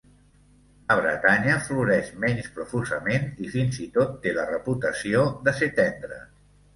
[0.91, 6.19] A Bretanya floreix menys profusament i fins i tot té la reputació de ser tendre.